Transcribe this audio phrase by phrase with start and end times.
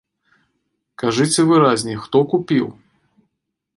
[1.03, 2.65] Кажыце выразней, хто купіў?